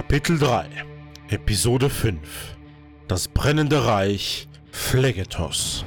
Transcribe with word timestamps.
Kapitel 0.00 0.38
3 0.38 0.64
Episode 1.28 1.90
5 1.90 2.16
Das 3.06 3.28
brennende 3.28 3.84
Reich 3.84 4.48
Phlegetos 4.72 5.84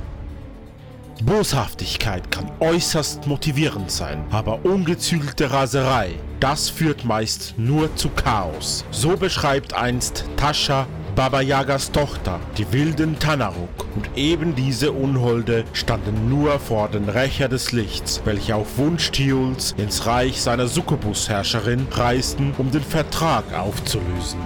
Boshaftigkeit 1.23 2.29
kann 2.29 2.51
äußerst 2.59 3.25
motivierend 3.25 3.89
sein, 3.89 4.23
aber 4.29 4.63
ungezügelte 4.65 5.49
Raserei, 5.49 6.11
das 6.39 6.69
führt 6.69 7.05
meist 7.05 7.55
nur 7.57 7.95
zu 7.95 8.09
Chaos. 8.09 8.85
So 8.91 9.17
beschreibt 9.17 9.73
einst 9.73 10.25
Tascha 10.37 10.85
Baba 11.15 11.41
Yagas 11.41 11.91
Tochter, 11.91 12.39
die 12.57 12.71
wilden 12.73 13.19
Tanaruk, 13.19 13.85
und 13.95 14.09
eben 14.15 14.55
diese 14.55 14.91
Unholde 14.91 15.63
standen 15.71 16.27
nur 16.27 16.59
vor 16.59 16.89
den 16.89 17.07
Rächer 17.07 17.47
des 17.47 17.71
Lichts, 17.71 18.21
welche 18.25 18.55
auf 18.55 18.79
Wunsch 18.79 19.11
Tiuls 19.11 19.75
ins 19.77 20.07
Reich 20.07 20.41
seiner 20.41 20.67
Succubus-Herrscherin 20.67 21.85
reisten, 21.91 22.55
um 22.57 22.71
den 22.71 22.81
Vertrag 22.81 23.43
aufzulösen. 23.53 24.39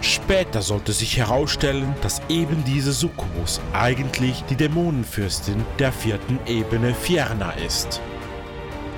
Später 0.00 0.62
sollte 0.62 0.92
sich 0.92 1.18
herausstellen, 1.18 1.94
dass 2.00 2.22
eben 2.30 2.64
diese 2.64 2.92
Succubus 2.92 3.60
eigentlich 3.74 4.42
die 4.48 4.56
Dämonenfürstin 4.56 5.66
der 5.78 5.92
vierten 5.92 6.38
Ebene 6.46 6.94
Fierna 6.94 7.50
ist. 7.66 8.00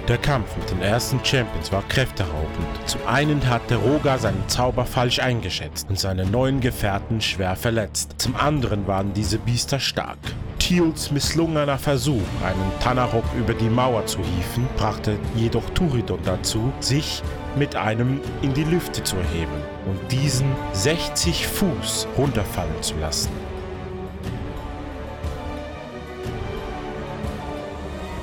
Der 0.09 0.17
Kampf 0.17 0.57
mit 0.57 0.71
den 0.71 0.81
ersten 0.81 1.23
Champions 1.23 1.71
war 1.71 1.83
kräfteraubend. 1.87 2.67
Zum 2.87 3.07
einen 3.07 3.47
hatte 3.47 3.77
Roga 3.77 4.17
seinen 4.17 4.49
Zauber 4.49 4.87
falsch 4.87 5.19
eingeschätzt 5.19 5.87
und 5.91 5.99
seine 5.99 6.25
neuen 6.25 6.61
Gefährten 6.61 7.21
schwer 7.21 7.57
verletzt. 7.57 8.15
Zum 8.17 8.35
anderen 8.35 8.87
waren 8.87 9.13
diese 9.13 9.39
Biester 9.39 9.79
stark. 9.79 10.17
Tiuls 10.59 11.11
misslungener 11.11 11.77
Versuch, 11.77 12.23
einen 12.43 12.73
Tanarok 12.81 13.25
über 13.39 13.53
die 13.53 13.69
Mauer 13.69 14.07
zu 14.07 14.21
hieven, 14.21 14.67
brachte 14.79 15.19
jedoch 15.37 15.69
Turidon 15.75 16.21
dazu, 16.25 16.73
sich 16.81 17.23
mit 17.57 17.77
einem 17.77 18.23
in 18.41 18.55
die 18.55 18.65
Lüfte 18.65 19.05
zu 19.05 19.17
erheben 19.17 19.63
und 19.85 20.11
diesen 20.11 20.57
60 20.73 21.47
Fuß 21.47 22.09
runterfallen 22.17 22.83
zu 22.83 22.95
lassen. 22.97 23.31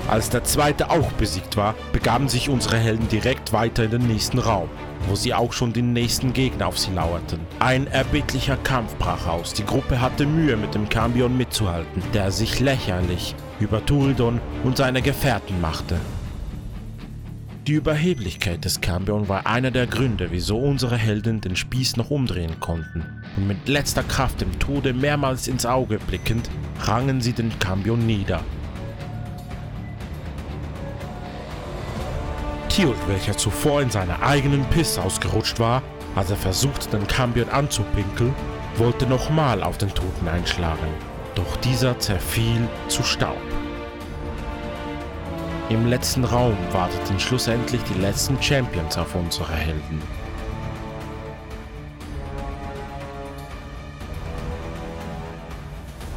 Als 0.08 0.30
der 0.30 0.44
zweite 0.44 0.92
auch 0.92 1.12
besiegt 1.14 1.58
war, 1.58 1.74
begaben 1.92 2.30
sich 2.30 2.48
unsere 2.48 2.78
Helden 2.78 3.08
direkt 3.08 3.54
weiter 3.54 3.86
in 3.86 3.92
den 3.92 4.08
nächsten 4.08 4.38
Raum, 4.38 4.70
wo 5.08 5.16
sie 5.16 5.34
auch 5.34 5.52
schon 5.52 5.74
den 5.74 5.94
nächsten 5.94 6.32
Gegner 6.32 6.68
auf 6.68 6.78
sie 6.78 6.92
lauerten. 6.92 7.40
Ein 7.60 7.88
erbittlicher 7.88 8.58
Kampf 8.58 8.96
brach 8.98 9.26
aus. 9.26 9.54
Die 9.54 9.66
Gruppe 9.66 10.00
hatte 10.00 10.28
Mühe, 10.28 10.58
mit 10.58 10.76
dem 10.76 10.90
Cambion 10.90 11.36
mitzuhalten, 11.36 12.04
der 12.14 12.32
sich 12.32 12.60
lächerlich 12.60 13.34
über 13.60 13.84
Turidon 13.84 14.40
und 14.64 14.78
seine 14.78 15.02
Gefährten 15.02 15.60
machte. 15.60 15.98
Die 17.66 17.74
Überheblichkeit 17.74 18.64
des 18.64 18.82
Cambion 18.82 19.28
war 19.28 19.48
einer 19.48 19.72
der 19.72 19.88
Gründe, 19.88 20.28
wieso 20.30 20.60
unsere 20.60 20.98
Helden 20.98 21.42
den 21.42 21.56
Spieß 21.56 21.98
noch 21.98 22.12
umdrehen 22.12 22.60
konnten. 22.60 23.04
Und 23.38 23.48
mit 23.48 23.68
letzter 23.68 24.04
Kraft 24.04 24.42
dem 24.42 24.60
Tode 24.60 24.94
mehrmals 24.94 25.48
ins 25.48 25.66
Auge 25.66 25.98
blickend, 25.98 26.48
rangen 26.82 27.22
sie 27.22 27.34
den 27.34 27.58
Cambion 27.58 28.06
nieder 28.06 28.44
Tilt, 32.76 33.08
welcher 33.08 33.38
zuvor 33.38 33.82
in 33.82 33.90
seiner 33.90 34.22
eigenen 34.22 34.66
Piss 34.66 34.98
ausgerutscht 34.98 35.62
war, 35.62 35.82
als 36.14 36.30
er 36.30 36.36
versuchte, 36.36 36.90
den 36.90 37.08
Cambion 37.08 37.48
anzupinkeln, 37.48 38.36
wollte 38.76 39.08
nochmal 39.08 39.64
auf 39.64 39.78
den 39.78 39.94
Toten 39.94 40.28
einschlagen. 40.28 40.90
Doch 41.36 41.56
dieser 41.62 41.98
zerfiel 42.00 42.68
zu 42.90 43.02
Staub. 43.02 43.40
Im 45.70 45.88
letzten 45.88 46.26
Raum 46.26 46.58
warteten 46.74 47.18
schlussendlich 47.18 47.82
die 47.84 48.02
letzten 48.02 48.44
Champions 48.44 48.98
auf 48.98 49.16
unsere 49.16 49.54
Helden. 49.54 50.02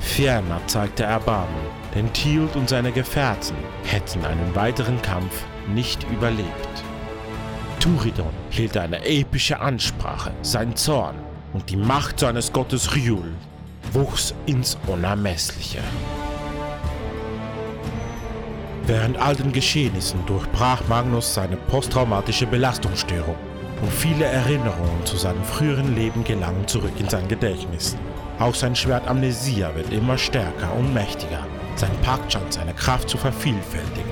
Ferner 0.00 0.60
zeigte 0.66 1.04
Erbarmen, 1.04 1.77
denn 1.94 2.12
Tilt 2.12 2.56
und 2.56 2.68
seine 2.68 2.92
Gefährten 2.92 3.56
hätten 3.84 4.24
einen 4.24 4.54
weiteren 4.54 5.00
Kampf 5.02 5.44
nicht 5.74 6.04
überlebt. 6.10 6.48
Turidon 7.80 8.32
hielt 8.50 8.76
eine 8.76 9.04
epische 9.04 9.60
Ansprache, 9.60 10.32
sein 10.42 10.74
Zorn 10.76 11.16
und 11.52 11.70
die 11.70 11.76
Macht 11.76 12.20
seines 12.20 12.52
Gottes 12.52 12.94
Ryul 12.94 13.32
wuchs 13.92 14.34
ins 14.46 14.76
Unermessliche. 14.86 15.78
Während 18.86 19.18
all 19.18 19.36
den 19.36 19.52
Geschehnissen 19.52 20.24
durchbrach 20.26 20.82
Magnus 20.88 21.34
seine 21.34 21.56
posttraumatische 21.56 22.46
Belastungsstörung 22.46 23.36
und 23.82 23.92
viele 23.92 24.24
Erinnerungen 24.24 25.04
zu 25.04 25.16
seinem 25.16 25.44
früheren 25.44 25.94
Leben 25.94 26.24
gelangen 26.24 26.66
zurück 26.66 26.94
in 26.98 27.08
sein 27.08 27.28
Gedächtnis. 27.28 27.96
Auch 28.38 28.54
sein 28.54 28.74
Schwert 28.74 29.06
Amnesia 29.06 29.74
wird 29.74 29.92
immer 29.92 30.16
stärker 30.16 30.72
und 30.74 30.94
mächtiger, 30.94 31.46
sein 31.78 31.96
Pakt 32.02 32.32
scheint 32.32 32.52
seine 32.52 32.74
Kraft 32.74 33.08
zu 33.08 33.16
vervielfältigen. 33.16 34.10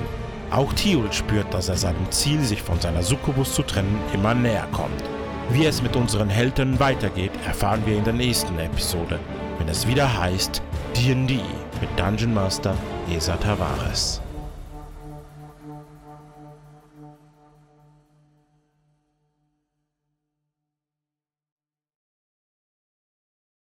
Auch 0.51 0.71
Tiul 0.73 1.11
spürt, 1.11 1.53
dass 1.53 1.69
er 1.69 1.77
seinem 1.77 2.09
Ziel, 2.11 2.41
sich 2.41 2.61
von 2.61 2.79
seiner 2.79 3.03
Succubus 3.03 3.53
zu 3.53 3.63
trennen, 3.63 3.99
immer 4.13 4.33
näher 4.33 4.67
kommt. 4.71 5.03
Wie 5.49 5.65
es 5.65 5.81
mit 5.81 5.95
unseren 5.95 6.29
Helden 6.29 6.79
weitergeht, 6.79 7.31
erfahren 7.45 7.81
wir 7.85 7.97
in 7.97 8.03
der 8.03 8.13
nächsten 8.13 8.57
Episode, 8.59 9.19
wenn 9.57 9.67
es 9.67 9.87
wieder 9.87 10.21
heißt 10.21 10.61
D&D 10.95 11.39
mit 11.81 11.89
Dungeon 11.97 12.33
Master 12.33 12.75
Esa 13.09 13.35
Tavares. 13.37 14.21